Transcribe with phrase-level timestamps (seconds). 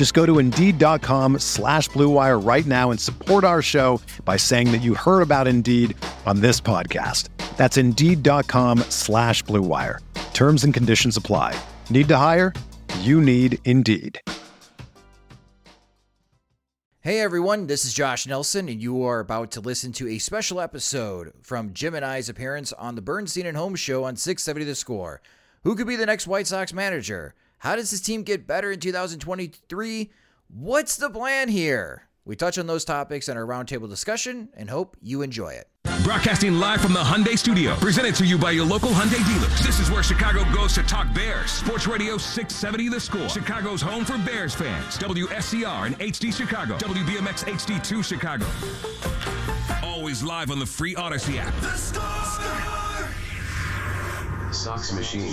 [0.00, 4.80] Just go to Indeed.com slash BlueWire right now and support our show by saying that
[4.80, 7.28] you heard about Indeed on this podcast.
[7.58, 9.98] That's Indeed.com slash BlueWire.
[10.32, 11.54] Terms and conditions apply.
[11.90, 12.54] Need to hire?
[13.00, 14.18] You need Indeed.
[17.00, 20.62] Hey everyone, this is Josh Nelson, and you are about to listen to a special
[20.62, 24.74] episode from Jim and I's appearance on the Bernstein and Holmes show on 670 The
[24.74, 25.20] Score.
[25.64, 27.34] Who could be the next White Sox manager?
[27.60, 30.10] How does this team get better in 2023?
[30.48, 32.08] What's the plan here?
[32.24, 35.68] We touch on those topics in our roundtable discussion and hope you enjoy it.
[36.02, 39.60] Broadcasting live from the Hyundai Studio, presented to you by your local Hyundai dealers.
[39.60, 41.50] This is where Chicago goes to talk Bears.
[41.50, 43.28] Sports Radio 670 The Score.
[43.28, 44.96] Chicago's home for Bears fans.
[44.96, 46.78] WSCR and HD Chicago.
[46.78, 48.46] WBMX HD2 Chicago.
[49.86, 52.89] Always live on the free Audacy app.
[54.50, 54.78] The Score!
[54.78, 55.30] Sox Machine.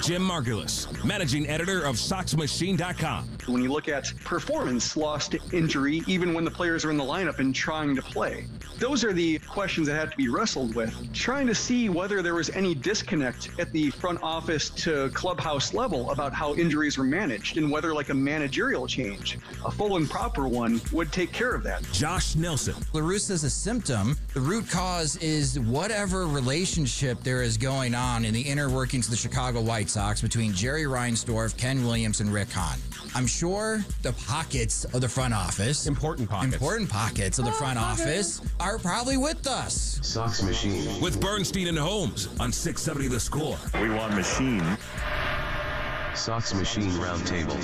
[0.00, 3.28] Jim Margalus, managing editor of SoxMachine.com.
[3.46, 7.04] When you look at performance lost to injury, even when the players are in the
[7.04, 8.46] lineup and trying to play,
[8.78, 11.12] those are the questions that have to be wrestled with.
[11.12, 16.10] Trying to see whether there was any disconnect at the front office to clubhouse level
[16.10, 20.46] about how injuries were managed and whether, like a managerial change, a full and proper
[20.46, 21.82] one, would take care of that.
[21.92, 22.74] Josh Nelson.
[22.92, 24.16] La Russa is a symptom.
[24.34, 29.10] The root cause is whatever relationship there is going on in the inner workings of
[29.10, 32.78] the Chicago White Sox between Jerry Reinsdorf, Ken Williams, and Rick Hahn.
[33.14, 37.78] I'm sure the pockets of the front office, important pockets, important pockets of the front
[37.78, 39.98] oh, office, are probably with us.
[40.02, 43.56] Sox Machine with Bernstein and Holmes on 670 The Score.
[43.80, 44.62] We want machine.
[46.14, 47.56] Sox Machine Roundtable.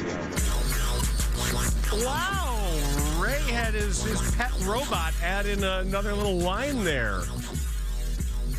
[2.05, 7.21] Wow, Ray had his, his pet robot add in another little line there.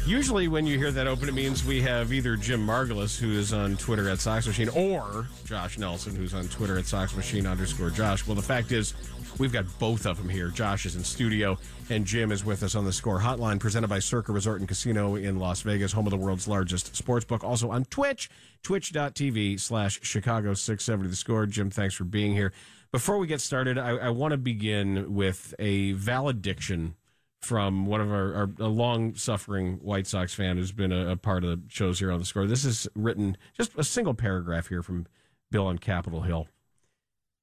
[0.09, 3.53] Usually, when you hear that open, it means we have either Jim Margalus, who is
[3.53, 7.91] on Twitter at Sox Machine, or Josh Nelson, who's on Twitter at Sox Machine underscore
[7.91, 8.25] Josh.
[8.25, 8.95] Well, the fact is,
[9.37, 10.47] we've got both of them here.
[10.47, 11.59] Josh is in studio,
[11.91, 15.13] and Jim is with us on the Score Hotline, presented by Circa Resort and Casino
[15.13, 17.43] in Las Vegas, home of the world's largest sports book.
[17.43, 18.31] Also on Twitch,
[18.63, 21.45] twitch.tv slash Chicago 670 The Score.
[21.45, 22.51] Jim, thanks for being here.
[22.91, 26.95] Before we get started, I, I want to begin with a valediction
[27.41, 31.43] from one of our, our long suffering White Sox fan who's been a, a, part
[31.43, 32.45] of the shows here on the score.
[32.45, 35.07] This is written just a single paragraph here from
[35.49, 36.47] Bill on Capitol Hill.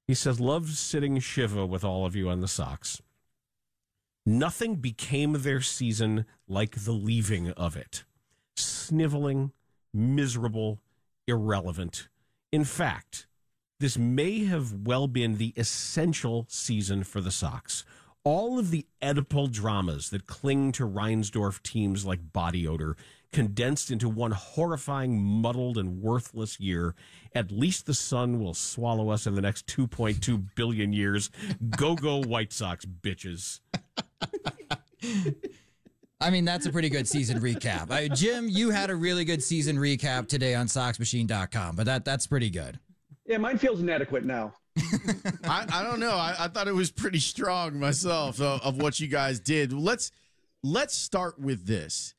[0.07, 3.01] He says, Love sitting Shiva with all of you on the Sox.
[4.25, 8.05] Nothing became their season like the leaving of it.
[8.57, 9.53] Sniveling,
[9.95, 10.81] miserable,
[11.27, 12.09] irrelevant.
[12.53, 13.27] In fact,
[13.81, 17.85] this may have well been the essential season for the Sox
[18.27, 22.97] all of the Oedipal dramas that cling to Reinsdorf teams like body odor
[23.33, 26.97] condensed into one horrifying, muddled, and worthless year.
[27.37, 31.31] At least the sun will swallow us in the next 2.2 billion years.
[31.77, 33.61] Go, go, White Sox, bitches.
[36.21, 37.93] I mean, that's a pretty good season recap.
[37.93, 42.27] Uh, Jim, you had a really good season recap today on SoxMachine.com, but that that's
[42.27, 42.81] pretty good.
[43.25, 44.55] Yeah, mine feels inadequate now.
[45.45, 46.13] I, I, don't know.
[46.13, 49.73] I, I, thought it was pretty strong myself of, of what you guys did.
[49.73, 50.11] Let's
[50.63, 52.15] let's start with this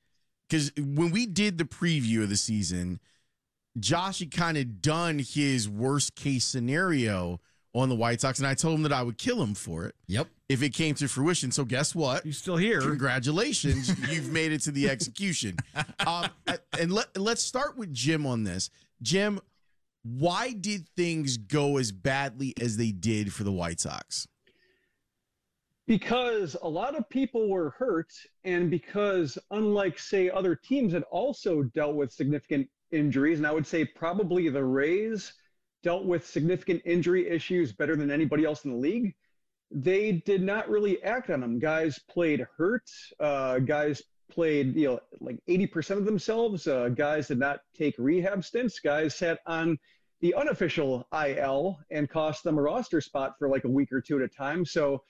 [0.50, 2.99] because when we did the preview of the season,
[3.79, 7.40] Josh had kind of done his worst case scenario
[7.76, 9.96] on the White Sox, and I told him that I would kill him for it.
[10.08, 10.28] Yep.
[10.49, 11.52] If it came to fruition.
[11.52, 12.23] So guess what?
[12.23, 12.81] He's still here.
[12.81, 15.58] Congratulations, you've made it to the execution.
[16.05, 16.29] Um,
[16.79, 18.70] and let let's start with Jim on this.
[19.02, 19.40] Jim,
[20.07, 24.27] why did things go as badly as they did for the White Sox?
[25.85, 28.11] Because a lot of people were hurt,
[28.43, 33.67] and because, unlike, say, other teams that also dealt with significant injuries, and I would
[33.67, 35.33] say probably the Rays
[35.83, 39.13] dealt with significant injury issues better than anybody else in the league,
[39.71, 41.59] they did not really act on them.
[41.59, 42.89] Guys played hurt,
[43.19, 46.67] uh, guys played, you know, like 80% of themselves.
[46.67, 48.79] Uh, guys did not take rehab stints.
[48.79, 49.77] Guys sat on
[50.22, 54.17] the unofficial IL and cost them a roster spot for like a week or two
[54.17, 54.66] at a time.
[54.66, 55.03] So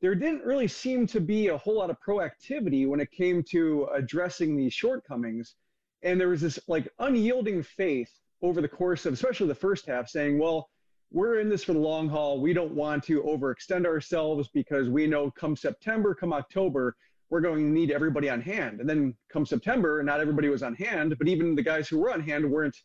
[0.00, 3.88] there didn't really seem to be a whole lot of proactivity when it came to
[3.94, 5.54] addressing these shortcomings.
[6.02, 8.10] And there was this like unyielding faith
[8.42, 10.68] over the course of, especially the first half, saying, well,
[11.10, 12.40] we're in this for the long haul.
[12.40, 16.96] We don't want to overextend ourselves because we know come September, come October,
[17.30, 18.80] we're going to need everybody on hand.
[18.80, 22.12] And then come September, not everybody was on hand, but even the guys who were
[22.12, 22.76] on hand weren't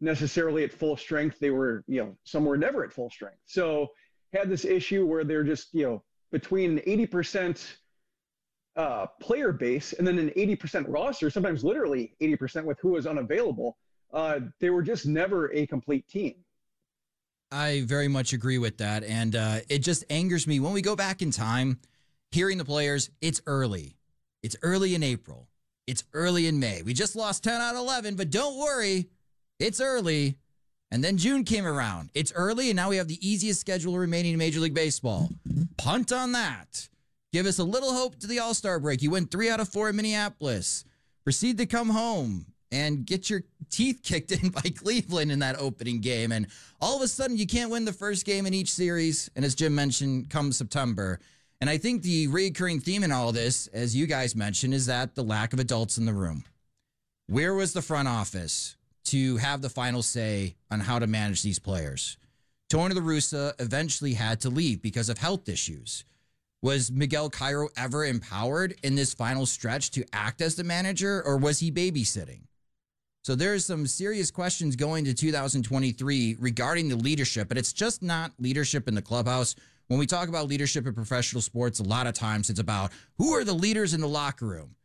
[0.00, 1.38] necessarily at full strength.
[1.38, 3.38] They were, you know, some were never at full strength.
[3.46, 3.88] So
[4.32, 6.02] had this issue where they're just, you know,
[6.32, 7.76] between 80%
[8.76, 13.78] uh, player base and then an 80% roster, sometimes literally 80% with who was unavailable.
[14.12, 16.34] Uh, they were just never a complete team.
[17.50, 19.04] I very much agree with that.
[19.04, 21.78] And uh, it just angers me when we go back in time,
[22.32, 23.96] hearing the players, it's early.
[24.42, 25.48] It's early in April.
[25.86, 26.82] It's early in May.
[26.82, 29.08] We just lost 10 out of 11, but don't worry,
[29.58, 30.36] it's early.
[30.90, 32.10] And then June came around.
[32.14, 35.30] It's early, and now we have the easiest schedule remaining in Major League Baseball.
[35.76, 36.88] Punt on that.
[37.32, 39.02] Give us a little hope to the All Star break.
[39.02, 40.84] You win three out of four in Minneapolis.
[41.24, 46.00] Proceed to come home and get your teeth kicked in by Cleveland in that opening
[46.00, 46.30] game.
[46.30, 46.46] And
[46.80, 49.28] all of a sudden, you can't win the first game in each series.
[49.34, 51.18] And as Jim mentioned, come September.
[51.60, 55.14] And I think the recurring theme in all this, as you guys mentioned, is that
[55.14, 56.44] the lack of adults in the room.
[57.28, 58.76] Where was the front office
[59.06, 62.16] to have the final say on how to manage these players?
[62.68, 66.04] Tony La Russa eventually had to leave because of health issues.
[66.62, 71.36] Was Miguel Cairo ever empowered in this final stretch to act as the manager, or
[71.36, 72.42] was he babysitting?
[73.26, 78.30] So there's some serious questions going to 2023 regarding the leadership, but it's just not
[78.38, 79.56] leadership in the clubhouse.
[79.88, 83.34] When we talk about leadership in professional sports, a lot of times it's about who
[83.34, 84.75] are the leaders in the locker room.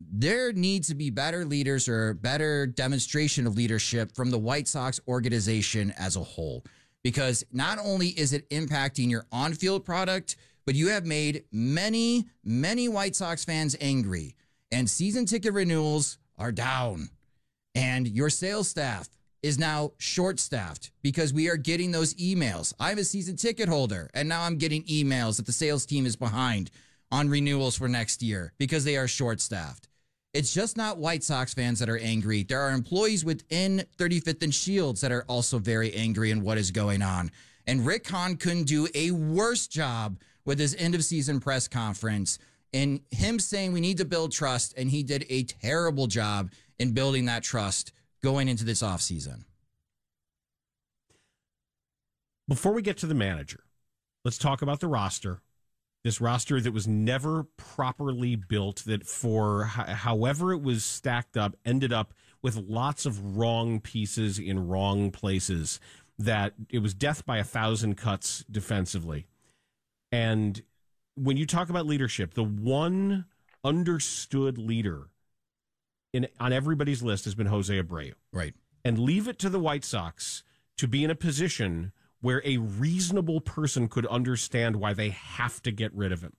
[0.00, 5.00] There needs to be better leaders or better demonstration of leadership from the White Sox
[5.08, 6.64] organization as a whole.
[7.02, 12.26] Because not only is it impacting your on field product, but you have made many,
[12.44, 14.34] many White Sox fans angry,
[14.72, 17.08] and season ticket renewals are down.
[17.74, 19.08] And your sales staff
[19.42, 22.74] is now short staffed because we are getting those emails.
[22.80, 26.16] I'm a season ticket holder, and now I'm getting emails that the sales team is
[26.16, 26.70] behind
[27.10, 29.88] on renewals for next year because they are short staffed.
[30.34, 32.42] It's just not White Sox fans that are angry.
[32.42, 36.70] There are employees within 35th and Shields that are also very angry in what is
[36.70, 37.30] going on.
[37.66, 42.38] And Rick Hahn couldn't do a worse job with his end of season press conference
[42.74, 44.74] and him saying we need to build trust.
[44.76, 47.92] And he did a terrible job in building that trust
[48.22, 49.44] going into this offseason.
[52.48, 53.60] Before we get to the manager,
[54.24, 55.40] let's talk about the roster.
[56.06, 61.92] This roster that was never properly built, that for however it was stacked up, ended
[61.92, 65.80] up with lots of wrong pieces in wrong places.
[66.16, 69.26] That it was death by a thousand cuts defensively.
[70.12, 70.62] And
[71.16, 73.24] when you talk about leadership, the one
[73.64, 75.08] understood leader
[76.12, 78.12] in on everybody's list has been Jose Abreu.
[78.32, 78.54] Right.
[78.84, 80.44] And leave it to the White Sox
[80.76, 81.90] to be in a position
[82.20, 86.32] where a reasonable person could understand why they have to get rid of him.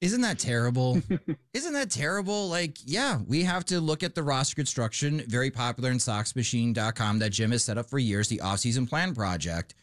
[0.00, 1.02] Isn't that terrible?
[1.54, 2.48] Isn't that terrible?
[2.48, 7.30] Like, yeah, we have to look at the roster construction, very popular in SoxMachine.com that
[7.30, 9.74] Jim has set up for years, the offseason plan project.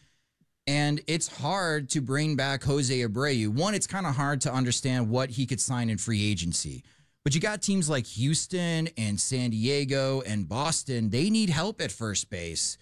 [0.66, 3.48] And it's hard to bring back Jose Abreu.
[3.48, 6.82] One, it's kind of hard to understand what he could sign in free agency.
[7.24, 11.10] But you got teams like Houston and San Diego and Boston.
[11.10, 12.76] They need help at first base.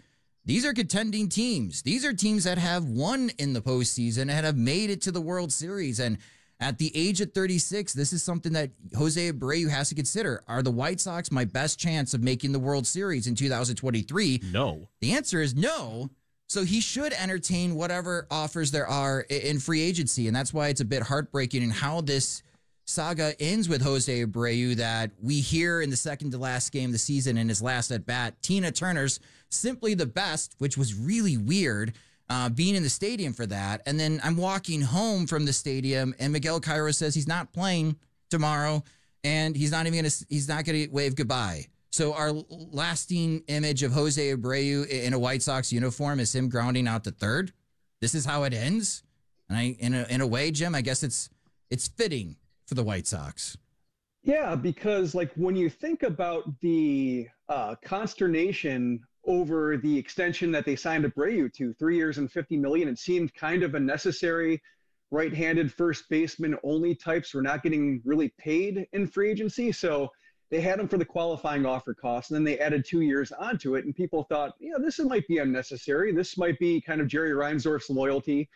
[0.46, 1.82] These are contending teams.
[1.82, 5.20] These are teams that have won in the postseason and have made it to the
[5.20, 5.98] World Series.
[5.98, 6.18] And
[6.60, 10.44] at the age of 36, this is something that Jose Abreu has to consider.
[10.46, 14.42] Are the White Sox my best chance of making the World Series in 2023?
[14.52, 14.88] No.
[15.00, 16.10] The answer is no.
[16.48, 20.28] So he should entertain whatever offers there are in free agency.
[20.28, 22.44] And that's why it's a bit heartbreaking and how this
[22.86, 26.92] saga ends with Jose Abreu that we hear in the second to last game of
[26.92, 28.40] the season in his last at bat.
[28.42, 31.92] Tina Turner's simply the best, which was really weird.
[32.28, 33.82] Uh, being in the stadium for that.
[33.86, 37.94] And then I'm walking home from the stadium, and Miguel Cairo says he's not playing
[38.30, 38.82] tomorrow,
[39.22, 41.66] and he's not even gonna he's not gonna wave goodbye.
[41.90, 46.88] So our lasting image of Jose Abreu in a White Sox uniform is him grounding
[46.88, 47.52] out the third.
[48.00, 49.04] This is how it ends.
[49.48, 51.30] And I, in a, in a way, Jim, I guess it's
[51.70, 52.34] it's fitting
[52.66, 53.56] for the White Sox.
[54.22, 60.76] Yeah, because like when you think about the uh, consternation over the extension that they
[60.76, 64.60] signed Abreu to, three years and 50 million, it seemed kind of a necessary
[65.12, 69.70] right-handed first baseman only types were not getting really paid in free agency.
[69.70, 70.10] So
[70.50, 73.74] they had him for the qualifying offer cost, and then they added two years onto
[73.76, 73.84] it.
[73.84, 76.12] And people thought, yeah, this might be unnecessary.
[76.12, 78.48] This might be kind of Jerry Reinsdorf's loyalty,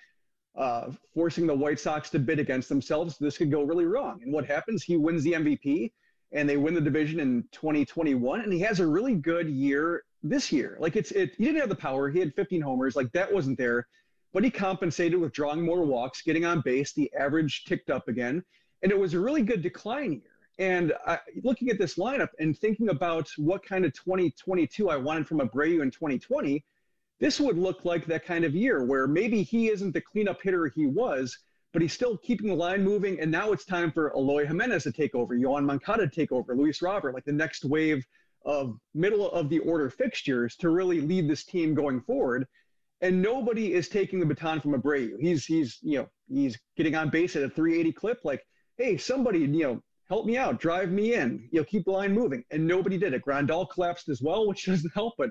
[0.57, 3.17] uh, forcing the White Sox to bid against themselves.
[3.19, 4.21] This could go really wrong.
[4.23, 4.83] And what happens?
[4.83, 5.93] He wins the MVP,
[6.33, 10.53] and they win the division in 2021, and he has a really good year this
[10.53, 10.77] year.
[10.81, 11.35] Like it's it.
[11.37, 12.11] He didn't have the power.
[12.11, 12.97] He had 15 homers.
[12.97, 13.87] Like that wasn't there,
[14.33, 16.93] but he compensated with drawing more walks, getting on base.
[16.93, 18.45] The average ticked up again,
[18.83, 20.23] and it was a really good decline year.
[20.59, 25.27] And uh, looking at this lineup and thinking about what kind of 2022 I wanted
[25.27, 26.63] from Abreu in 2020,
[27.21, 30.67] this would look like that kind of year where maybe he isn't the cleanup hitter
[30.75, 31.39] he was,
[31.73, 33.21] but he's still keeping the line moving.
[33.21, 36.57] And now it's time for Eloy Jimenez to take over, Yoan Moncada to take over,
[36.57, 38.05] Luis Robert, like the next wave
[38.47, 42.47] of middle of the order fixtures to really lead this team going forward.
[43.03, 45.19] And nobody is taking the baton from Abreu.
[45.21, 48.21] He's he's you know he's getting on base at a 380 clip.
[48.25, 48.43] Like,
[48.77, 52.13] hey, somebody you know help me out, drive me in, you know, keep the line
[52.13, 52.45] moving.
[52.51, 53.23] And nobody did it.
[53.25, 55.31] Grandal collapsed as well, which doesn't help, but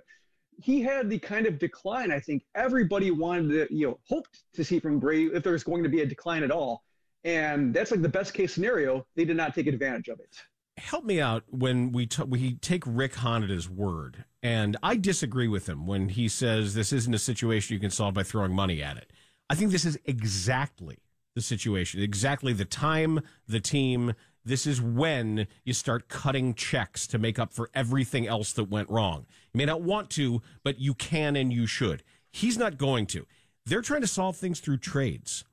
[0.61, 4.63] he had the kind of decline I think everybody wanted to, you know, hoped to
[4.63, 6.83] see from Bray if there was going to be a decline at all.
[7.23, 9.05] And that's like the best case scenario.
[9.15, 10.35] They did not take advantage of it.
[10.77, 14.95] Help me out when we t- we take Rick Hahn at his word, and I
[14.95, 18.53] disagree with him when he says this isn't a situation you can solve by throwing
[18.53, 19.11] money at it.
[19.49, 20.99] I think this is exactly
[21.35, 24.13] the situation, exactly the time, the team,
[24.49, 28.89] this is when you start cutting checks to make up for everything else that went
[28.89, 29.25] wrong.
[29.53, 32.03] You may not want to, but you can and you should.
[32.31, 33.27] He's not going to.
[33.65, 35.45] They're trying to solve things through trades.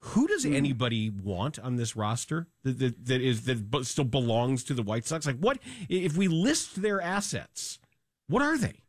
[0.00, 0.54] Who does hmm.
[0.54, 5.06] anybody want on this roster that, that, that is that still belongs to the White
[5.06, 5.26] Sox?
[5.26, 7.78] Like, what if we list their assets?
[8.26, 8.82] What are they?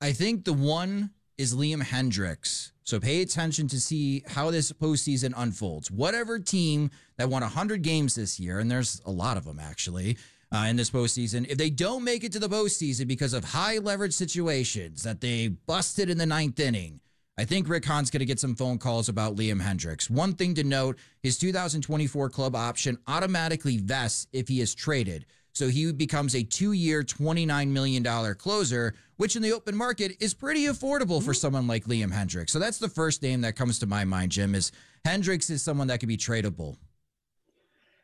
[0.00, 2.72] I think the one is Liam Hendriks.
[2.86, 5.90] So pay attention to see how this postseason unfolds.
[5.90, 10.16] Whatever team that won 100 games this year, and there's a lot of them actually
[10.54, 13.78] uh, in this postseason, if they don't make it to the postseason because of high
[13.78, 17.00] leverage situations that they busted in the ninth inning,
[17.36, 20.08] I think Rick Hahn's going to get some phone calls about Liam Hendriks.
[20.08, 25.26] One thing to note his 2024 club option automatically vests if he is traded.
[25.56, 30.34] So he becomes a two year, $29 million closer, which in the open market is
[30.34, 31.32] pretty affordable for mm-hmm.
[31.32, 32.50] someone like Liam Hendriks.
[32.50, 34.70] So that's the first name that comes to my mind, Jim, is
[35.06, 36.76] Hendriks is someone that could be tradable.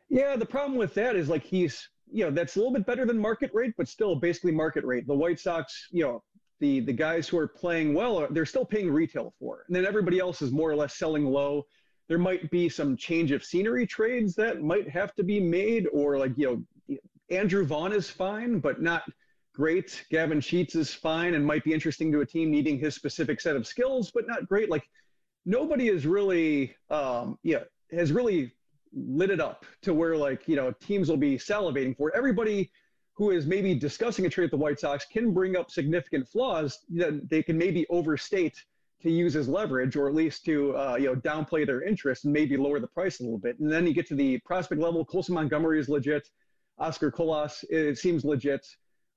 [0.09, 3.05] Yeah, the problem with that is like he's, you know, that's a little bit better
[3.05, 5.07] than market rate, but still basically market rate.
[5.07, 6.23] The White Sox, you know,
[6.59, 9.65] the the guys who are playing well, they're still paying retail for.
[9.67, 11.67] And then everybody else is more or less selling low.
[12.09, 16.17] There might be some change of scenery trades that might have to be made, or
[16.17, 16.63] like you know,
[17.31, 19.03] Andrew Vaughn is fine, but not
[19.55, 20.05] great.
[20.11, 23.57] Gavin Sheets is fine and might be interesting to a team needing his specific set
[23.57, 24.71] of skills, but not great.
[24.71, 24.85] Like
[25.45, 28.53] nobody is really, um, yeah, has really
[28.95, 32.15] lit it up to where like you know teams will be salivating for it.
[32.17, 32.71] Everybody
[33.15, 36.79] who is maybe discussing a trade with the White Sox can bring up significant flaws
[36.95, 38.63] that they can maybe overstate
[39.03, 42.33] to use as leverage, or at least to uh, you know downplay their interest and
[42.33, 43.59] maybe lower the price a little bit.
[43.59, 45.05] And then you get to the prospect level.
[45.05, 46.29] Colson Montgomery is legit.
[46.83, 48.67] Oscar Colas, it seems legit.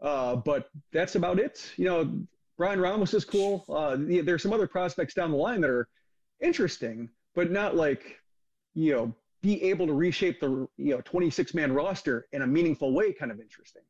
[0.02, 1.72] Uh, but that's about it.
[1.78, 2.20] You know,
[2.58, 3.66] Bryan Ramos is cool.
[3.68, 5.88] Uh, there's some other prospects down the line that are
[6.42, 8.20] interesting, but not like,
[8.74, 12.94] you know, be able to reshape the you know 26 man roster in a meaningful
[12.94, 13.84] way kind of interesting.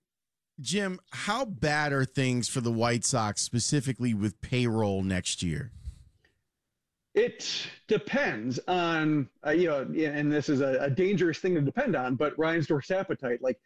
[0.60, 5.72] Jim, how bad are things for the White Sox specifically with payroll next year?
[7.16, 11.96] It depends on, uh, you know, and this is a, a, dangerous thing to depend
[11.96, 13.42] on, but Reinsdorf's appetite.
[13.42, 13.58] Like,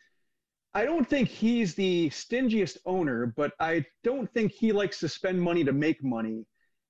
[0.75, 5.41] I don't think he's the stingiest owner, but I don't think he likes to spend
[5.41, 6.45] money to make money.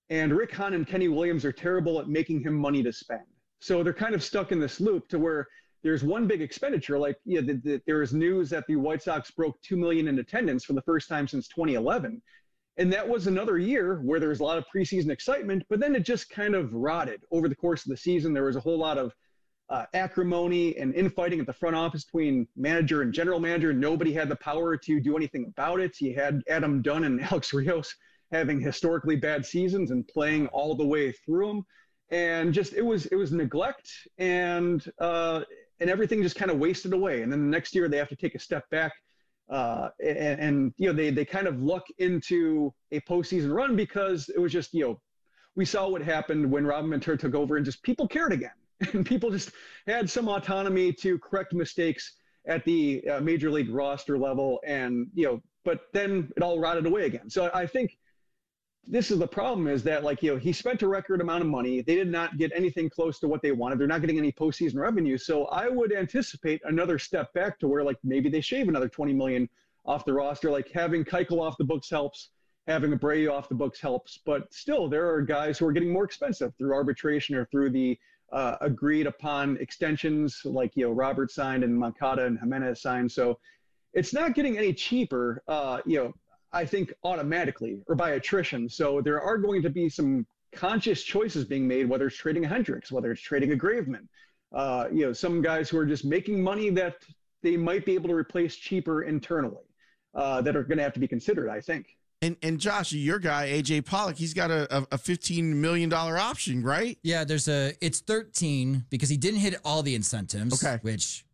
[0.09, 3.23] And Rick Hahn and Kenny Williams are terrible at making him money to spend.
[3.61, 5.47] So they're kind of stuck in this loop to where
[5.81, 6.99] there's one big expenditure.
[6.99, 10.19] Like, know, the, the, there is news that the White Sox broke 2 million in
[10.19, 12.21] attendance for the first time since 2011.
[12.79, 15.95] And that was another year where there was a lot of preseason excitement, but then
[15.95, 18.33] it just kind of rotted over the course of the season.
[18.33, 19.13] There was a whole lot of
[19.69, 23.73] uh, acrimony and infighting at the front office between manager and general manager.
[23.73, 25.99] Nobody had the power to do anything about it.
[25.99, 27.93] You had Adam Dunn and Alex Rios
[28.31, 31.65] having historically bad seasons and playing all the way through them,
[32.11, 35.41] and just it was it was neglect and uh,
[35.81, 37.23] and everything just kind of wasted away.
[37.23, 38.93] And then the next year they have to take a step back
[39.49, 44.29] uh, and, and, you know they they kind of look into a postseason run because
[44.29, 45.01] it was just you know
[45.55, 48.51] we saw what happened when Robin Ventura took over and just people cared again.
[48.93, 49.51] And people just
[49.87, 52.15] had some autonomy to correct mistakes
[52.47, 56.85] at the uh, major league roster level and you know but then it all rotted
[56.85, 57.29] away again.
[57.29, 57.97] So I think
[58.87, 61.47] this is the problem is that like you know he spent a record amount of
[61.47, 61.81] money.
[61.81, 63.79] They did not get anything close to what they wanted.
[63.79, 65.17] They're not getting any postseason revenue.
[65.17, 69.13] So i would anticipate another step back to where like maybe they shave another 20
[69.13, 69.47] million
[69.85, 70.49] off the roster.
[70.49, 72.29] Like having Keuchel off the books helps.
[72.67, 74.19] Having Abreu off the books helps.
[74.25, 77.97] But still there are guys who are getting more expensive through arbitration or through the
[78.31, 83.11] uh, agreed upon extensions like you know robert signed and Moncada and jimenez signed.
[83.11, 83.39] So
[83.93, 85.43] it's not getting any cheaper.
[85.47, 86.13] Uh, you know
[86.51, 88.69] I think automatically or by attrition.
[88.69, 92.49] So there are going to be some conscious choices being made, whether it's trading a
[92.49, 94.07] Hendriks, whether it's trading a Graveman.
[94.51, 96.95] Uh, you know, some guys who are just making money that
[97.43, 99.63] they might be able to replace cheaper internally
[100.15, 101.97] uh, that are going to have to be considered, I think.
[102.21, 106.17] And and Josh, your guy AJ Pollock, he's got a, a, a fifteen million dollar
[106.17, 106.97] option, right?
[107.01, 110.61] Yeah, there's a it's thirteen because he didn't hit all the incentives.
[110.61, 110.79] Okay.
[110.81, 111.25] which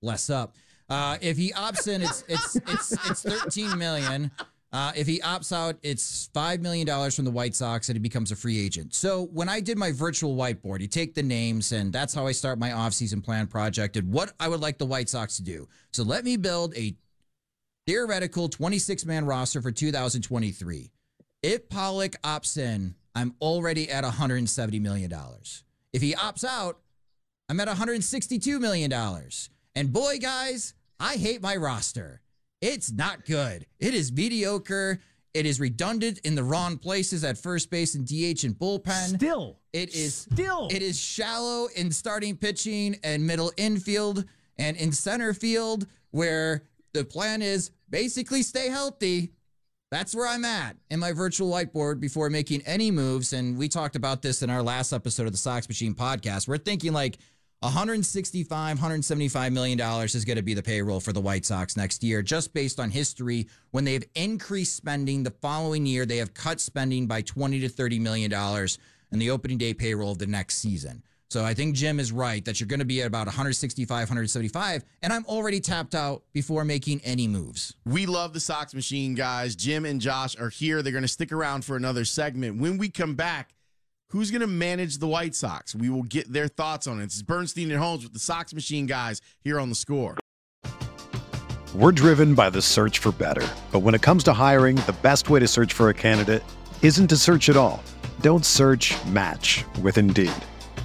[0.00, 0.56] less up.
[0.88, 4.32] Uh, if he opts in, it's it's it's it's thirteen million.
[4.72, 8.32] Uh, if he opts out, it's $5 million from the White Sox and he becomes
[8.32, 8.94] a free agent.
[8.94, 12.32] So when I did my virtual whiteboard, you take the names, and that's how I
[12.32, 15.68] start my offseason plan project and what I would like the White Sox to do.
[15.92, 16.94] So let me build a
[17.86, 20.90] theoretical 26 man roster for 2023.
[21.42, 25.12] If Pollock opts in, I'm already at $170 million.
[25.92, 26.78] If he opts out,
[27.50, 28.90] I'm at $162 million.
[29.74, 32.21] And boy, guys, I hate my roster.
[32.62, 33.66] It's not good.
[33.80, 35.00] It is mediocre.
[35.34, 39.16] It is redundant in the wrong places at first base and DH and bullpen.
[39.16, 40.68] Still, It is Still.
[40.70, 44.24] It is shallow in starting pitching and middle infield
[44.58, 49.32] and in center field where the plan is basically stay healthy.
[49.90, 53.32] That's where I'm at in my virtual whiteboard before making any moves.
[53.32, 56.46] And we talked about this in our last episode of the Sox Machine podcast.
[56.46, 57.18] We're thinking like
[57.62, 62.02] 165, 175 million dollars is going to be the payroll for the White Sox next
[62.02, 63.48] year, just based on history.
[63.70, 67.68] When they have increased spending the following year, they have cut spending by 20 to
[67.68, 68.78] 30 million dollars
[69.12, 71.02] in the opening day payroll of the next season.
[71.30, 74.84] So I think Jim is right that you're going to be at about 165, 175,
[75.02, 77.74] and I'm already tapped out before making any moves.
[77.86, 79.56] We love the Sox Machine guys.
[79.56, 80.82] Jim and Josh are here.
[80.82, 82.60] They're going to stick around for another segment.
[82.60, 83.54] When we come back,
[84.12, 85.74] who's going to manage the White Sox?
[85.74, 87.04] We will get their thoughts on it.
[87.04, 90.18] It's Bernstein and Holmes with the Sox Machine guys here on the score.
[91.74, 93.48] We're driven by the search for better.
[93.72, 96.42] But when it comes to hiring, the best way to search for a candidate
[96.82, 97.82] isn't to search at all.
[98.20, 100.30] Don't search match with Indeed.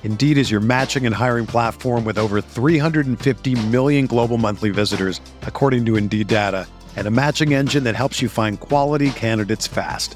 [0.03, 5.85] Indeed is your matching and hiring platform with over 350 million global monthly visitors, according
[5.87, 10.15] to Indeed data, and a matching engine that helps you find quality candidates fast.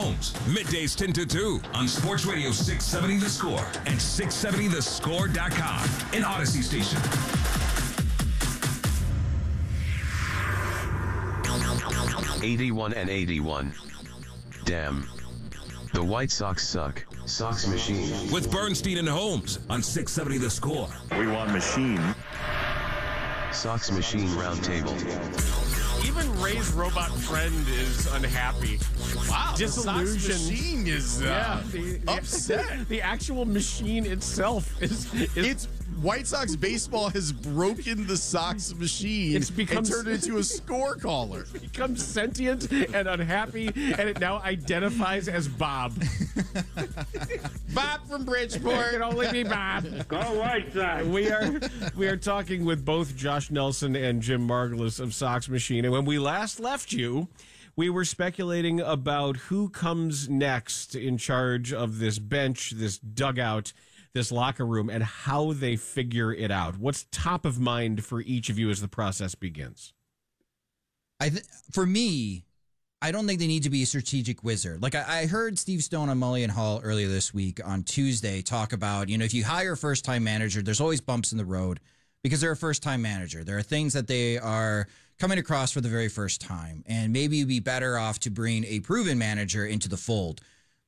[0.00, 5.84] Holmes, middays 10 to 2 on Sports Radio 670 The Score and 670thescore.com.
[6.14, 6.98] An Audacy station.
[12.42, 13.74] Eighty-one and eighty-one.
[14.64, 15.06] Damn.
[15.92, 17.04] The White Sox suck.
[17.26, 18.32] Sox machine.
[18.32, 20.88] With Bernstein and Holmes on 670 The Score.
[21.18, 22.00] We want machine.
[23.52, 24.96] Sox machine roundtable.
[26.04, 28.78] Even Ray's robot friend is unhappy.
[29.28, 30.32] Wow, Disillusion.
[30.32, 32.66] The Machine is uh, yeah, the, the- upset.
[32.88, 35.68] The actual machine itself is, is It's
[36.00, 40.42] White Sox baseball has broken the Sox machine It's become- and turned it into a
[40.44, 41.46] score caller.
[41.54, 45.92] It becomes sentient and unhappy, and it now identifies as Bob.
[47.74, 48.24] Bob from Bridgeport.
[48.24, 48.92] It Bridgeport.
[48.92, 50.08] can only be Bob.
[50.08, 51.04] Go White Sox.
[51.06, 51.60] We are
[51.96, 56.04] we are talking with both Josh Nelson and Jim Margalus of Sox Machine, and when
[56.06, 57.28] we last left you,
[57.76, 63.72] we were speculating about who comes next in charge of this bench, this dugout,
[64.12, 66.78] this locker room, and how they figure it out.
[66.78, 69.92] What's top of mind for each of you as the process begins?
[71.20, 72.44] I th- for me,
[73.02, 74.82] I don't think they need to be a strategic wizard.
[74.82, 78.42] Like I, I heard Steve Stone on Mully and Haugh earlier this week on Tuesday
[78.42, 81.38] talk about, you know, if you hire a first time manager, there's always bumps in
[81.38, 81.80] the road
[82.22, 83.44] because they're a first time manager.
[83.44, 84.86] There are things that they are
[85.18, 88.64] coming across for the very first time, and maybe you'd be better off to bring
[88.64, 90.40] a proven manager into the fold.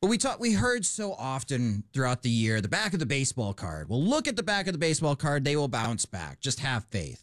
[0.03, 3.55] But we taught, we heard so often throughout the year the back of the baseball
[3.55, 3.89] card.
[3.89, 6.41] Well, look at the back of the baseball card; they will bounce back.
[6.41, 7.23] Just have faith.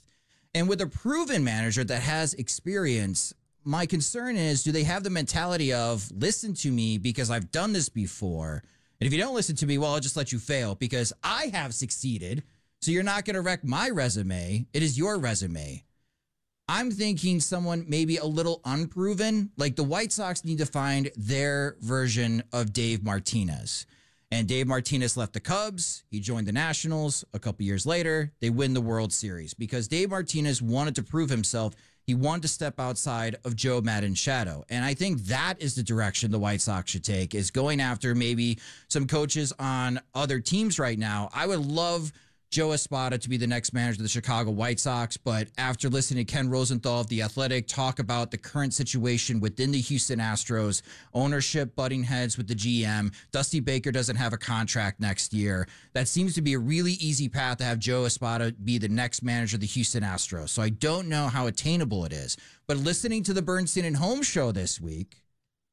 [0.55, 3.33] And with a proven manager that has experience,
[3.65, 7.73] my concern is do they have the mentality of listen to me because I've done
[7.73, 8.63] this before?
[9.01, 11.47] And if you don't listen to me, well, I'll just let you fail because I
[11.47, 12.43] have succeeded.
[12.79, 14.67] So you're not going to wreck my resume.
[14.71, 15.83] It is your resume.
[16.71, 19.49] I'm thinking someone maybe a little unproven.
[19.57, 23.87] Like the White Sox need to find their version of Dave Martinez.
[24.29, 26.03] And Dave Martinez left the Cubs.
[26.11, 27.25] He joined the Nationals.
[27.33, 31.31] A couple years later, they win the World Series because Dave Martinez wanted to prove
[31.31, 31.73] himself.
[32.05, 34.63] He wanted to step outside of Joe Maddon's shadow.
[34.69, 38.13] And I think that is the direction the White Sox should take is going after
[38.13, 41.29] maybe some coaches on other teams right now.
[41.33, 42.13] I would love
[42.49, 45.17] Joe Espada to be the next manager of the Chicago White Sox.
[45.17, 49.71] But after listening to Ken Rosenthal of The Athletic talk about the current situation within
[49.71, 50.81] the Houston Astros,
[51.13, 55.67] ownership butting heads with the GM, Dusty Baker doesn't have a contract next year.
[55.93, 59.21] That seems to be a really easy path to have Joe Espada be the next
[59.21, 60.49] manager of the Houston Astros.
[60.49, 62.35] So I don't know how attainable it is.
[62.65, 65.21] But listening to the Bernstein and Holmes show this week,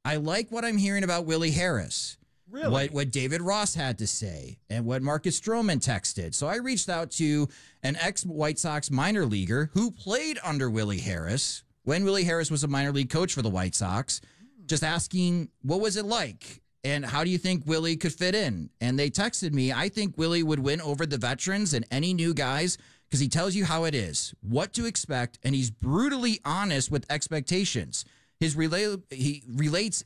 [0.05, 2.17] I like what I'm hearing about Willie Harris.
[2.49, 2.71] Really?
[2.71, 6.33] What what David Ross had to say and what Marcus Stroman texted.
[6.33, 7.47] So I reached out to
[7.83, 12.63] an ex White Sox minor leaguer who played under Willie Harris when Willie Harris was
[12.63, 14.21] a minor league coach for the White Sox,
[14.65, 18.69] just asking what was it like and how do you think Willie could fit in?
[18.79, 22.33] And they texted me, I think Willie would win over the veterans and any new
[22.33, 26.91] guys because he tells you how it is, what to expect, and he's brutally honest
[26.91, 28.05] with expectations.
[28.39, 30.03] His relay he relates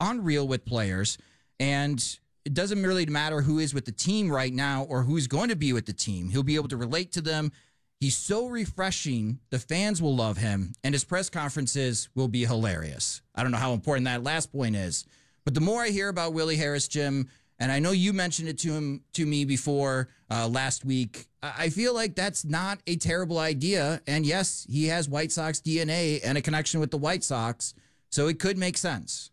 [0.00, 1.16] unreal with players
[1.58, 5.48] and it doesn't really matter who is with the team right now or who's going
[5.48, 6.28] to be with the team.
[6.28, 7.52] He'll be able to relate to them.
[8.00, 9.38] He's so refreshing.
[9.50, 13.22] The fans will love him, and his press conferences will be hilarious.
[13.34, 15.06] I don't know how important that last point is,
[15.44, 18.58] but the more I hear about Willie Harris, Jim, and I know you mentioned it
[18.58, 21.28] to him to me before uh, last week.
[21.42, 24.00] I feel like that's not a terrible idea.
[24.06, 27.74] And yes, he has White Sox DNA and a connection with the White Sox,
[28.10, 29.30] so it could make sense.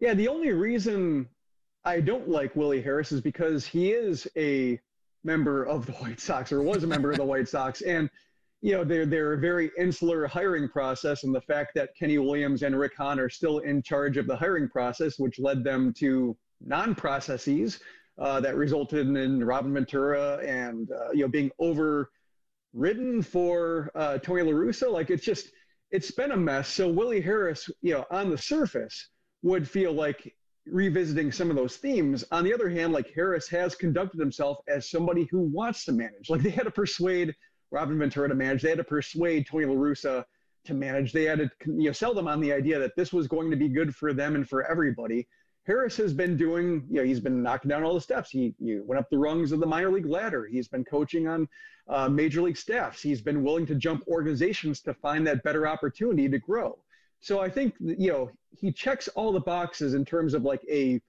[0.00, 1.28] Yeah, the only reason
[1.84, 4.80] I don't like Willie Harris is because he is a
[5.22, 7.82] member of the White Sox or was a member of the White Sox.
[7.82, 8.10] And,
[8.60, 11.24] you know, they're, they're a very insular hiring process.
[11.24, 14.36] And the fact that Kenny Williams and Rick Hahn are still in charge of the
[14.36, 17.80] hiring process, which led them to non processes
[18.18, 24.42] uh, that resulted in Robin Ventura and, uh, you know, being overridden for uh, Tony
[24.42, 24.90] La Russa.
[24.90, 25.50] Like it's just,
[25.90, 26.68] it's been a mess.
[26.68, 29.10] So Willie Harris, you know, on the surface
[29.44, 30.34] would feel like
[30.66, 32.24] revisiting some of those themes.
[32.32, 36.30] On the other hand, like Harris has conducted himself as somebody who wants to manage.
[36.30, 37.34] Like they had to persuade
[37.70, 38.62] Robin Ventura to manage.
[38.62, 40.24] They had to persuade Tony La Russa
[40.64, 41.12] to manage.
[41.12, 43.56] They had to you know sell them on the idea that this was going to
[43.56, 45.28] be good for them and for everybody.
[45.66, 48.30] Harris has been doing, you know, he's been knocking down all the steps.
[48.30, 50.46] He, he went up the rungs of the minor league ladder.
[50.46, 51.48] He's been coaching on
[51.88, 53.00] uh, major league staffs.
[53.00, 56.78] He's been willing to jump organizations to find that better opportunity to grow.
[57.24, 61.00] So I think you know he checks all the boxes in terms of like a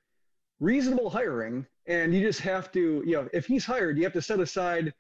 [0.62, 4.22] reasonable hiring, and you just have to you know if he's hired, you have to
[4.22, 4.94] set aside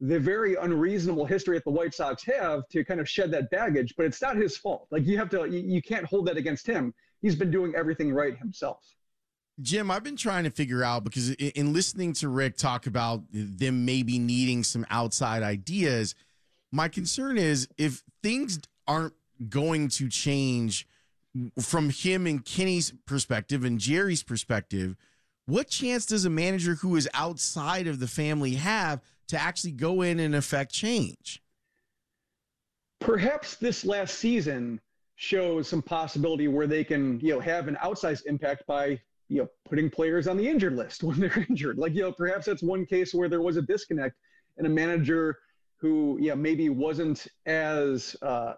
[0.00, 3.92] the very unreasonable history that the White Sox have to kind of shed that baggage.
[3.98, 4.86] But it's not his fault.
[4.90, 6.94] Like you have to you, you can't hold that against him.
[7.20, 8.78] He's been doing everything right himself.
[9.60, 13.84] Jim, I've been trying to figure out because in listening to Rick talk about them
[13.84, 16.14] maybe needing some outside ideas,
[16.70, 18.58] my concern is if things
[18.88, 19.12] aren't
[19.48, 20.86] going to change
[21.60, 24.96] from him and Kenny's perspective and Jerry's perspective.
[25.46, 30.02] What chance does a manager who is outside of the family have to actually go
[30.02, 31.42] in and affect change?
[33.00, 34.80] Perhaps this last season
[35.16, 39.48] shows some possibility where they can, you know, have an outsized impact by, you know,
[39.68, 41.78] putting players on the injured list when they're injured.
[41.78, 44.16] Like, you know, perhaps that's one case where there was a disconnect
[44.58, 45.38] and a manager
[45.78, 48.54] who, yeah, maybe wasn't as uh,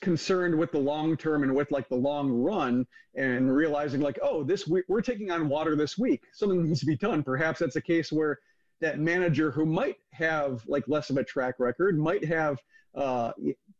[0.00, 4.42] concerned with the long term and with like the long run and realizing like oh
[4.42, 6.22] this week we're taking on water this week.
[6.32, 7.22] Something needs to be done.
[7.22, 8.38] Perhaps that's a case where
[8.80, 12.58] that manager who might have like less of a track record might have
[12.94, 13.32] uh,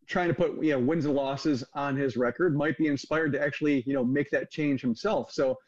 [0.07, 3.43] trying to put you know wins and losses on his record might be inspired to
[3.43, 5.33] actually you know make that change himself.
[5.33, 5.59] So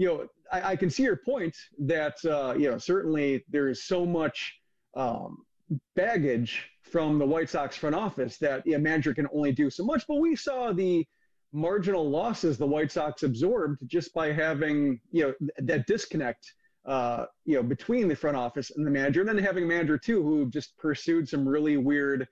[0.00, 3.84] you know i, I can see your point that uh, you know certainly there is
[3.84, 4.58] so much
[4.96, 5.44] um,
[5.94, 10.04] baggage from the White Sox front office that a manager can only do so much.
[10.08, 11.06] But we saw the
[11.52, 16.52] marginal losses the White Sox absorbed just by having you know that disconnect
[16.86, 19.98] uh, you know between the front office and the manager, and then having a manager
[19.98, 22.26] too who just pursued some really weird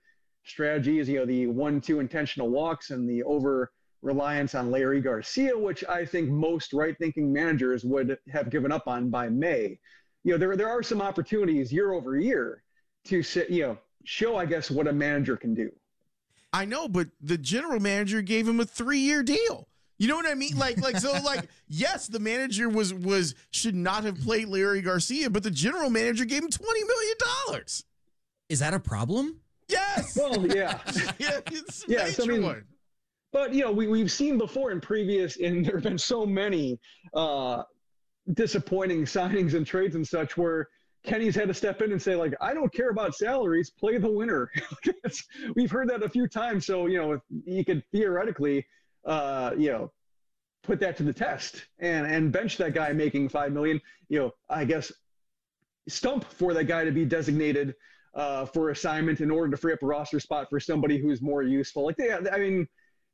[0.45, 3.71] strategies, you know, the one, two intentional walks and the over
[4.01, 8.87] reliance on Leury Garcia, which I think most right thinking managers would have given up
[8.87, 9.77] on by May.
[10.23, 12.63] You know, there, there are some opportunities year over year
[13.09, 15.71] to sit, you know, show, I guess, what a manager can do.
[16.53, 19.67] I know, but the general manager gave him a three year deal.
[19.97, 20.57] You know what I mean?
[20.57, 25.29] Like, like so, like yes, the manager was was should not have played Leury Garcia,
[25.29, 27.83] but the general manager gave him twenty million dollars.
[28.47, 29.41] Is that a problem?
[29.67, 30.17] Yes.
[30.17, 30.79] Well, yeah,
[31.19, 32.63] yeah, it's a Yeah, major so I mean, one.
[33.31, 36.79] But you know, we we've seen before in previous, and there have been so many
[37.13, 37.63] uh,
[38.33, 40.69] disappointing signings and trades and such where
[41.09, 44.11] Kenny's had to step in and say like, I don't care about salaries, play the
[44.11, 44.51] winner.
[45.55, 48.67] We've heard that a few times, so you know, you could theoretically,
[49.05, 49.91] uh, you know,
[50.61, 53.81] put that to the test and and bench that guy making five million.
[54.07, 54.91] You know, I guess
[55.87, 57.73] stump for that guy to be designated
[58.13, 61.41] uh, for assignment in order to free up a roster spot for somebody who's more
[61.41, 61.85] useful.
[61.85, 62.67] Like, yeah, I mean,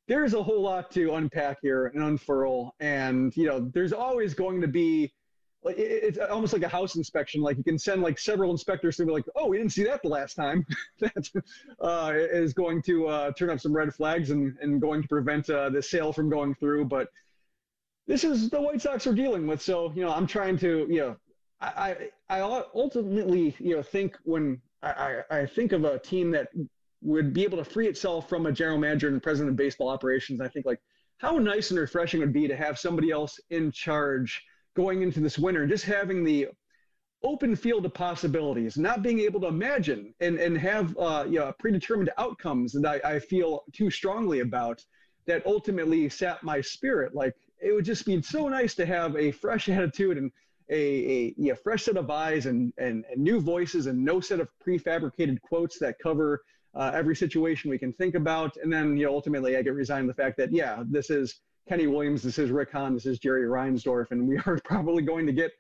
[0.10, 4.60] there's a whole lot to unpack here and unfurl, and you know, there's always going
[4.60, 5.14] to be
[5.66, 7.42] like it's almost like a house inspection.
[7.42, 10.04] Like you can send like several inspectors to be like, oh, we didn't see that
[10.04, 10.64] the last time.
[11.00, 11.44] that
[11.82, 15.50] uh, is going to uh, turn up some red flags and and going to prevent
[15.50, 16.86] uh, the sale from going through.
[16.86, 17.10] But
[18.06, 19.60] this is the White Sox are dealing with.
[19.60, 21.16] So you know, I'm trying to you know,
[21.60, 26.30] I I, I ultimately you know think when I, I I think of a team
[26.32, 26.50] that
[27.02, 30.42] would be able to free itself from a general manager and president of baseball operations.
[30.42, 30.80] I think like
[31.18, 34.44] how nice and refreshing it would be to have somebody else in charge
[34.76, 36.48] going into this winter just having the
[37.24, 41.52] open field of possibilities, not being able to imagine and, and have uh, you know,
[41.58, 44.84] predetermined outcomes that I, I feel too strongly about
[45.26, 47.16] that ultimately sap my spirit.
[47.16, 50.32] Like it would just be so nice to have a fresh attitude and
[50.70, 54.50] a, a fresh set of eyes and, and, and new voices and no set of
[54.66, 56.44] prefabricated quotes that cover
[56.76, 58.58] uh, every situation we can think about.
[58.58, 61.40] And then, you know, ultimately I get resigned to the fact that, yeah, this is
[61.68, 65.26] Kenny Williams, this is Rick Hahn, this is Jerry Reinsdorf, and we are probably going
[65.26, 65.52] to get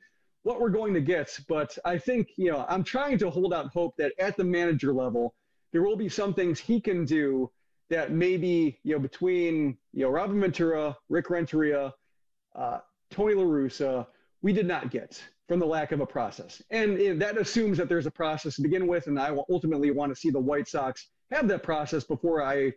[0.43, 1.37] what we're going to get.
[1.47, 4.93] But I think, you know, I'm trying to hold out hope that at the manager
[4.93, 5.33] level,
[5.71, 7.49] there will be some things he can do
[7.89, 11.93] that maybe, you know, between, you know, Robin Ventura, Rick Renteria,
[12.55, 14.05] uh, Tony La Russa,
[14.41, 16.61] we did not get from the lack of a process.
[16.69, 19.07] And eh, that assumes that there's a process to begin with.
[19.07, 22.73] And I will ultimately want to see the White Sox have that process before I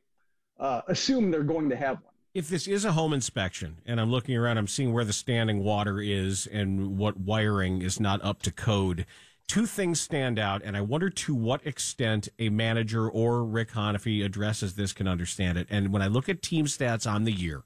[0.59, 2.15] uh, assume they're going to have one.
[2.39, 5.65] If this is a home inspection and I'm looking around, I'm seeing where the standing
[5.65, 9.07] water is and what wiring is not up to code.
[9.49, 13.71] Two things stand out, and I wonder to what extent a manager or Rick
[14.05, 15.67] he addresses this, can understand it.
[15.69, 17.65] And when I look at team stats on the year,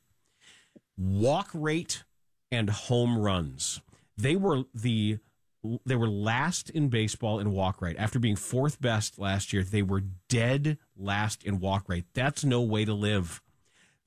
[0.96, 2.04] walk rate
[2.50, 3.82] and home runs,
[4.16, 5.18] they were the
[5.84, 7.96] they were last in baseball in walk rate.
[7.98, 12.06] After being fourth best last year, they were dead last in walk rate.
[12.14, 13.42] That's no way to live.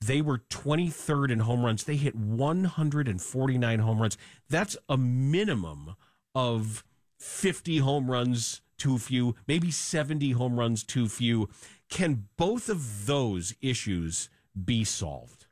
[0.05, 1.83] They were 23rd in home runs.
[1.83, 4.17] They hit 149 home runs.
[4.49, 5.95] That's a minimum
[6.33, 6.83] of
[7.19, 11.49] 50 home runs too few, maybe 70 home runs too few.
[11.89, 14.29] Can both of those issues
[14.63, 15.45] be solved?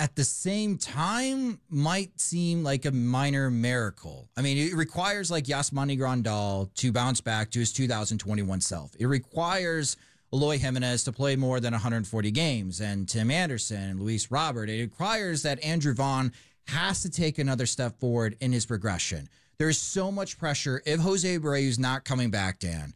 [0.00, 4.30] at the same time might seem like a minor miracle.
[4.34, 8.96] I mean, it requires like Yasmani Grandal to bounce back to his 2021 self.
[8.98, 9.98] It requires
[10.32, 14.70] Eloy Jimenez to play more than 140 games and Tim Anderson and Luis Robert.
[14.70, 16.32] It requires that Andrew Vaughn
[16.68, 19.28] has to take another step forward in his progression.
[19.58, 20.82] There's so much pressure.
[20.86, 22.94] If Jose Abreu's not coming back, Dan,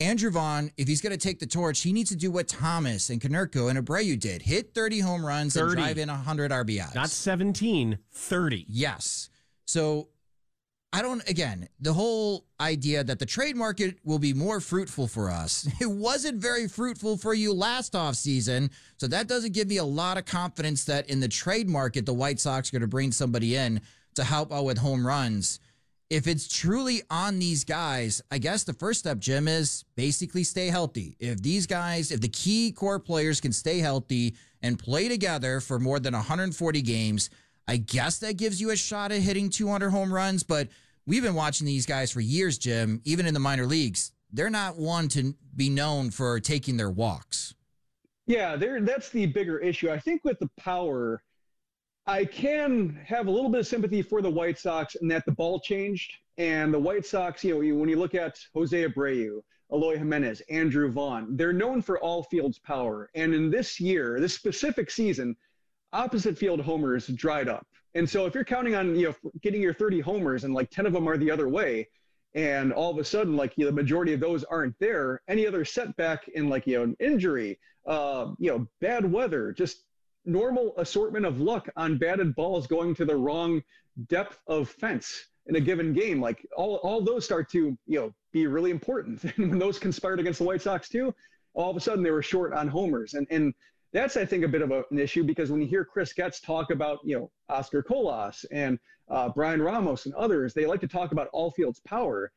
[0.00, 3.10] Andrew Vaughn, if he's going to take the torch, he needs to do what Thomas
[3.10, 5.66] and Konerko and Abreu did hit 30 home runs 30.
[5.66, 6.94] and drive in 100 RBIs.
[6.94, 8.64] Not 17, 30.
[8.66, 9.28] Yes.
[9.66, 10.08] So
[10.92, 15.30] I don't, again, the whole idea that the trade market will be more fruitful for
[15.30, 15.68] us.
[15.80, 18.70] It wasn't very fruitful for you last offseason.
[18.96, 22.12] So that doesn't give me a lot of confidence that in the trade market, the
[22.12, 23.80] White Sox are going to bring somebody in
[24.16, 25.60] to help out with home runs.
[26.10, 30.66] If it's truly on these guys, I guess the first step, Jim, is basically stay
[30.66, 31.16] healthy.
[31.20, 35.78] If these guys, if the key core players can stay healthy and play together for
[35.78, 37.30] more than 140 games,
[37.70, 40.42] I guess that gives you a shot at hitting 200 home runs.
[40.42, 40.66] But
[41.06, 44.10] we've been watching these guys for years, Jim, even in the minor leagues.
[44.32, 47.54] They're not one to be known for taking their walks.
[48.26, 48.56] Yeah.
[48.56, 49.88] That's the bigger issue.
[49.88, 51.22] I think with the power,
[52.08, 55.30] I can have a little bit of sympathy for the White Sox in that the
[55.32, 59.96] ball changed, and the White Sox, you know, when you look at Jose Abreu, Eloy
[59.96, 63.10] Jimenez, Andrew Vaughn, they're known for all fields power.
[63.14, 65.36] And in this year, this specific season,
[65.92, 67.66] opposite field homers dried up.
[67.94, 70.86] And so if you're counting on you know getting your 30 homers and like 10
[70.86, 71.88] of them are the other way,
[72.34, 75.20] and all of a sudden, like you know, the majority of those aren't there.
[75.28, 79.84] Any other setback in like you know an injury, uh, you know, bad weather, just
[80.24, 83.62] normal assortment of luck on batted balls going to the wrong
[84.08, 86.20] depth of fence in a given game.
[86.20, 89.24] Like all all those start to you know be really important.
[89.36, 91.12] And when those conspired against the White Sox too,
[91.54, 93.14] all of a sudden they were short on homers.
[93.14, 93.52] And and
[93.92, 96.40] that's I think a bit of a, an issue because when you hear Chris Getz
[96.40, 100.88] talk about you know Oscar Colas and uh, Bryan Ramos and others, they like to
[100.88, 102.30] talk about all fields power.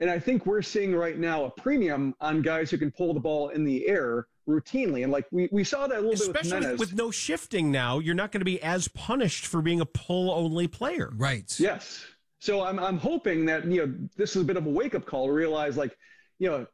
[0.00, 3.20] And I think we're seeing right now a premium on guys who can pull the
[3.20, 5.04] ball in the air routinely.
[5.04, 6.80] And like we, we saw that a little Especially bit with Jimenez.
[6.80, 10.30] with no shifting now, you're not going to be as punished for being a pull
[10.30, 11.12] only player.
[11.16, 11.58] Right.
[11.58, 12.04] Yes.
[12.40, 15.06] So I'm I'm hoping that you know this is a bit of a wake up
[15.06, 15.96] call to realize like
[16.38, 16.66] you know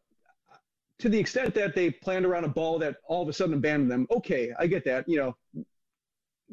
[1.02, 3.90] to the extent that they planned around a ball that all of a sudden abandoned
[3.90, 4.06] them.
[4.12, 5.08] Okay, I get that.
[5.08, 5.36] You know,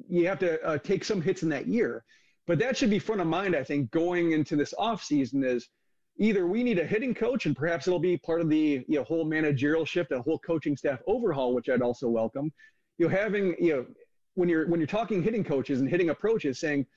[0.09, 2.03] you have to uh, take some hits in that year,
[2.47, 3.55] but that should be front of mind.
[3.55, 5.69] I think going into this off season is
[6.17, 9.03] either we need a hitting coach and perhaps it'll be part of the you know
[9.03, 12.51] whole managerial shift, a whole coaching staff overhaul, which I'd also welcome.
[12.97, 13.85] You know, having you know
[14.33, 16.87] when you're when you're talking hitting coaches and hitting approaches, saying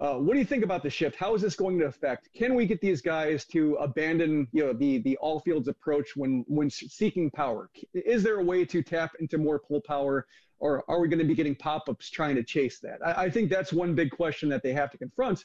[0.00, 1.16] uh, what do you think about the shift?
[1.16, 2.28] How is this going to affect?
[2.32, 6.44] Can we get these guys to abandon, you know, the the all fields approach when
[6.46, 7.68] when seeking power?
[7.94, 10.26] Is there a way to tap into more pull power,
[10.60, 13.00] or are we going to be getting pop ups trying to chase that?
[13.04, 15.44] I, I, think that's one big question that they have to confront.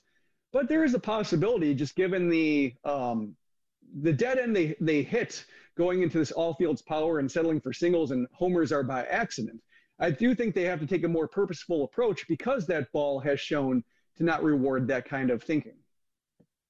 [0.52, 3.36] But there is a possibility, just given the um,
[4.02, 7.74] the dead end they they hit going into this all fields power and settling for
[7.74, 9.60] singles and homers are by accident.
[10.00, 13.40] I do think they have to take a more purposeful approach because that ball has
[13.40, 13.84] shown
[14.18, 15.74] to not reward that kind of thinking.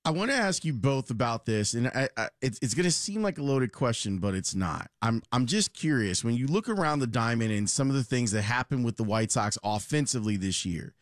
[0.06, 2.92] I want to ask you both about this, and I, I, it's, it's going to
[2.92, 4.90] seem like a loaded question, but it's not.
[5.02, 6.26] I'm I'm just curious.
[6.26, 9.06] When you look around the diamond and some of the things that happened with the
[9.06, 10.94] White Sox offensively this year,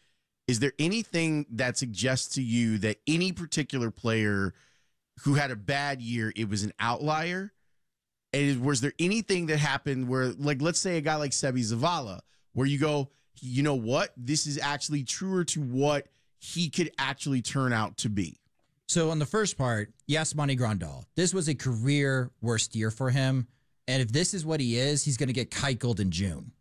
[0.48, 4.54] is there anything that suggests to you that any particular player
[5.24, 7.54] who had a bad year, it was an outlier?
[8.34, 12.20] And was there anything that happened where, like, let's say a guy like Seby Zavala,
[12.54, 13.10] where you go,
[13.42, 16.06] you know what, this is actually truer to what–
[16.42, 18.40] he could actually turn out to be.
[18.88, 23.48] So on the first part, Yasmani Grandal, this was a career worst year for him.
[23.88, 26.52] And if this is what he is, he's going to get Keuchel in June.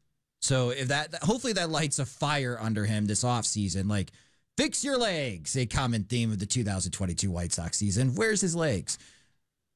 [0.41, 3.89] So if that, hopefully that lights a fire under him this offseason.
[3.89, 4.13] Like,
[4.57, 8.15] fix your legs, a common theme of the 2022 White Sox season.
[8.15, 8.99] Where's his legs?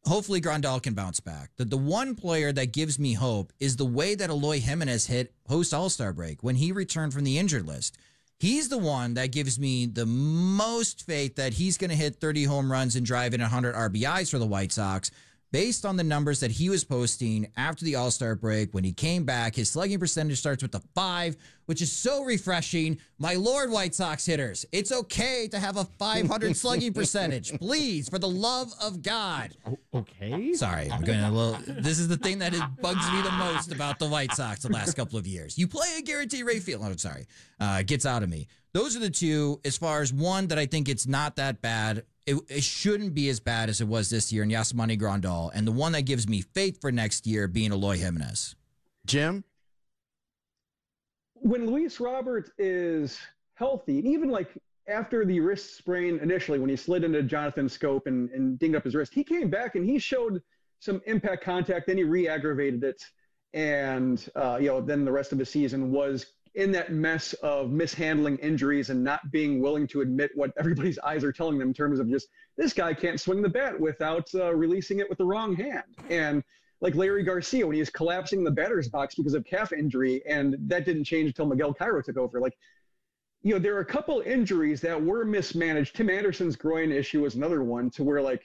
[0.05, 1.51] Hopefully Grandal can bounce back.
[1.57, 5.33] The, the one player that gives me hope is the way that Eloy Jimenez hit
[5.45, 7.97] post All Star break when he returned from the injured list.
[8.45, 12.45] He's the one that gives me the most faith that he's going to hit 30
[12.45, 15.11] home runs and drive in 100 RBIs for the White Sox
[15.55, 18.93] based on the numbers that he was posting after the All Star break when he
[18.93, 19.55] came back.
[19.55, 21.37] His slugging percentage starts with the five,
[21.67, 22.99] which is so refreshing.
[23.21, 27.57] My Lord, White Sox hitters, it's okay to have a 500 slugging percentage.
[27.61, 29.55] Please, for the love of God.
[29.95, 30.55] Okay.
[30.55, 31.57] Sorry, I'm going a little.
[31.69, 34.95] This is the thing that bugs me the most about the White Sox the last
[34.95, 35.57] couple of years.
[35.57, 36.83] You play a Guaranteed Rate Field.
[36.85, 37.29] Oh, sorry.
[37.61, 38.49] Uh, gets out of me.
[38.73, 42.03] Those are the two, as far as one that I think it's not that bad
[42.27, 45.67] it, it, shouldn't be as bad as it was this year in Yasmani Grandal, and
[45.67, 48.55] the one that gives me faith for next year being Eloy Jimenez.
[49.07, 49.45] Jim?
[51.35, 53.19] When Luis Robert is
[53.55, 54.51] healthy, and even like
[54.89, 58.85] after the wrist sprain initially, when he slid into Jonathan Schoop and, and dinged up
[58.85, 60.43] his wrist, he came back and he showed
[60.81, 63.03] some impact contact, then he re aggravated it.
[63.53, 67.71] And, uh, you know, then the rest of the season was in that mess of
[67.71, 71.75] mishandling injuries and not being willing to admit what everybody's eyes are telling them in
[71.75, 75.25] terms of just this guy can't swing the bat without uh, releasing it with the
[75.25, 75.85] wrong hand.
[76.09, 76.43] And
[76.81, 80.23] like Leury Garcia when he was collapsing in the batter's box because of calf injury,
[80.29, 82.41] and that didn't change until Miguel Cairo took over.
[82.41, 82.57] Like,
[83.43, 85.97] you know, there are a couple injuries that were mismanaged.
[85.97, 88.43] Tim Anderson's groin issue was another one to where like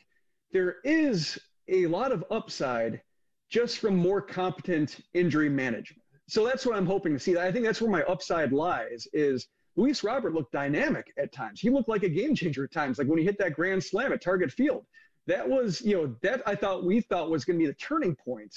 [0.51, 3.01] there is a lot of upside
[3.49, 7.37] just from more competent injury management so that's what I'm hoping to see.
[7.37, 9.07] I think that's where my upside lies.
[9.13, 11.59] Is Luis Robert looked dynamic at times.
[11.59, 12.97] He looked like a game changer at times.
[12.97, 14.85] Like when he hit that grand slam at Target Field,
[15.25, 18.15] that was you know that I thought we thought was going to be the turning
[18.15, 18.53] point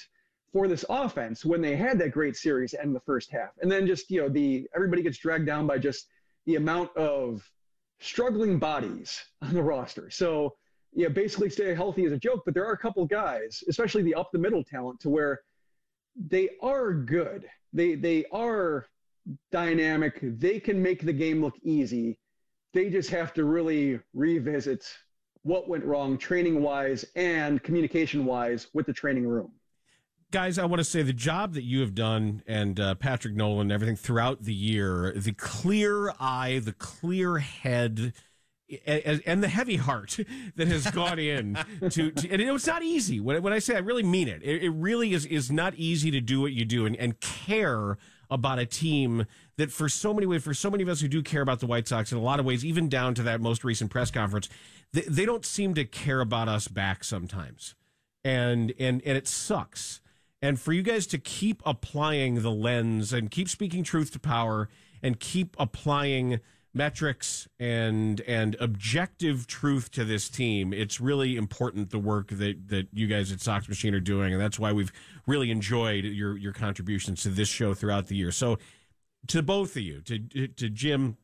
[0.52, 3.87] for this offense when they had that great series in the first half, and then
[3.87, 6.08] just you know the everybody gets dragged down by just
[6.46, 7.49] the amount of
[8.01, 10.11] struggling bodies on the roster.
[10.11, 10.57] So
[10.92, 14.14] yeah, basically stay healthy is a joke, but there are a couple guys, especially the
[14.14, 15.40] up the middle talent, to where
[16.28, 18.87] they are good they they are
[19.51, 20.18] dynamic.
[20.23, 22.18] They can make the game look easy.
[22.75, 24.85] They just have to really revisit
[25.43, 29.53] what went wrong training wise and communication wise with the training room.
[30.31, 33.70] Guys, I want to say the job that you have done and uh, Patrick Nolan,
[33.70, 38.14] everything throughout the year, the clear eye, the clear head
[38.87, 40.18] and, the heavy heart
[40.57, 41.59] that has gone in
[41.91, 43.20] to, to and it's not easy.
[43.20, 46.11] When, when I say I really mean it, it, it really is is not easy
[46.11, 47.99] to do what you do and, and care
[48.31, 49.27] about a team
[49.59, 51.66] that for so many ways, for so many of us who do care about the
[51.66, 54.49] White Sox in a lot of ways, even down to that most recent press conference,
[54.93, 57.75] they, they don't seem to care about us back sometimes.
[58.25, 60.01] And, and, and it sucks.
[60.41, 64.68] And for you guys to keep applying the lens and keep speaking truth to power
[65.03, 66.41] and keep applying
[66.75, 72.89] metrics and and objective truth to this team, it's really important the work that that
[72.93, 74.93] you guys at Sox Machine are doing, and that's why we've
[75.27, 78.33] really enjoyed your your contributions to this show throughout the year.
[78.33, 78.59] So,
[79.29, 81.16] to both of you, to to Jim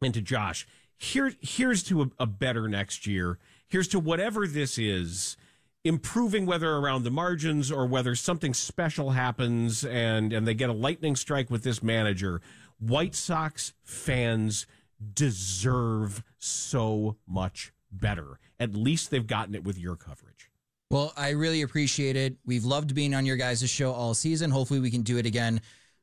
[0.00, 0.66] and to Josh,
[0.96, 3.38] here here's to a, a better next year.
[3.68, 5.36] Here's to whatever this is
[5.84, 10.72] improving whether around the margins or whether something special happens and and they get a
[10.72, 12.40] lightning strike with this manager
[12.82, 14.66] White Sox fans
[15.14, 18.40] deserve so much better.
[18.58, 20.50] At least they've gotten it with your coverage.
[20.90, 22.36] Well, I really appreciate it.
[22.44, 24.50] We've loved being on your guys' show all season.
[24.50, 25.60] Hopefully, we can do it again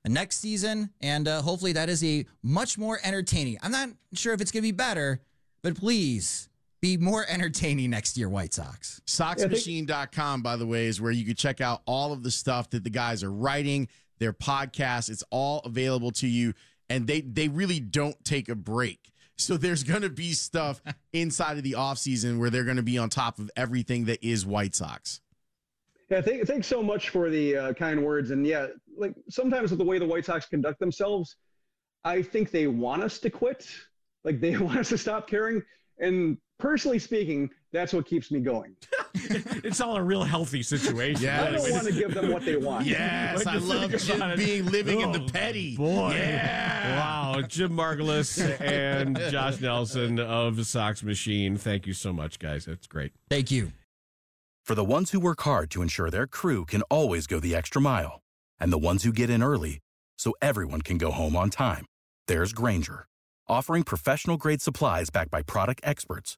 [0.08, 0.90] next season.
[1.02, 3.58] And uh, hopefully, that is a much more entertaining.
[3.62, 5.20] I'm not sure if it's going to be better,
[5.62, 6.50] but please
[6.82, 9.02] be more entertaining next year, White Sox.
[9.06, 12.86] SoxMachine.com, by the way, is where you can check out all of the stuff that
[12.86, 15.10] the guys are writing, their podcasts.
[15.10, 16.54] It's all available to you
[16.90, 19.12] and they they really don't take a break.
[19.38, 20.82] So there's going to be stuff
[21.14, 24.46] inside of the offseason where they're going to be on top of everything that is
[24.46, 25.22] White Sox.
[26.10, 28.32] Yeah, th- thanks so much for the uh, kind words.
[28.32, 28.68] And yeah,
[28.98, 31.38] like sometimes with the way the White Sox conduct themselves,
[32.04, 33.68] I think they want us to quit.
[34.24, 35.62] Like they want us to stop caring.
[36.00, 38.76] And personally speaking, that's what keeps me going.
[39.14, 41.24] it's all a real healthy situation.
[41.24, 42.86] Yeah, I don't want to give them what they want.
[42.86, 45.76] Yes, I love Jim being living oh, in the oh, petty.
[45.76, 47.00] Boy, yeah.
[47.00, 51.58] wow, Jim Margalus and Josh Nelson of the Sox Machine.
[51.58, 52.66] Thank you so much, guys.
[52.66, 53.14] That's great.
[53.30, 53.72] Thank you.
[54.66, 57.82] For the ones who work hard to ensure their crew can always go the extra
[57.82, 58.22] mile,
[58.60, 59.80] and the ones who get in early
[60.20, 61.86] so everyone can go home on time,
[62.28, 63.08] there's Grainger,
[63.48, 66.38] offering professional grade supplies backed by product experts